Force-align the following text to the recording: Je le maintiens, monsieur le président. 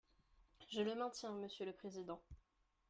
Je 0.71 0.81
le 0.81 0.95
maintiens, 0.95 1.31
monsieur 1.31 1.63
le 1.67 1.73
président. 1.73 2.19